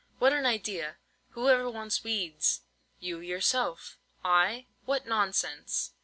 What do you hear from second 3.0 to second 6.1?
yourself." "I? What nonsense!"